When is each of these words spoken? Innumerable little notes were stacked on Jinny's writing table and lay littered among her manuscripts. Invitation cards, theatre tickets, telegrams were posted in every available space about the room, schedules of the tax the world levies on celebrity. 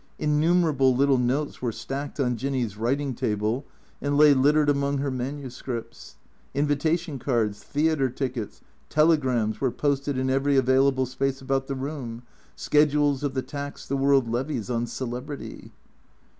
Innumerable 0.17 0.95
little 0.95 1.19
notes 1.19 1.61
were 1.61 1.71
stacked 1.71 2.19
on 2.19 2.35
Jinny's 2.35 2.75
writing 2.75 3.13
table 3.13 3.67
and 4.01 4.17
lay 4.17 4.33
littered 4.33 4.67
among 4.67 4.97
her 4.97 5.11
manuscripts. 5.11 6.15
Invitation 6.55 7.19
cards, 7.19 7.61
theatre 7.61 8.09
tickets, 8.09 8.61
telegrams 8.89 9.61
were 9.61 9.69
posted 9.69 10.17
in 10.17 10.27
every 10.27 10.57
available 10.57 11.05
space 11.05 11.39
about 11.39 11.67
the 11.67 11.75
room, 11.75 12.23
schedules 12.55 13.21
of 13.21 13.35
the 13.35 13.43
tax 13.43 13.87
the 13.87 13.95
world 13.95 14.27
levies 14.27 14.71
on 14.71 14.87
celebrity. 14.87 15.71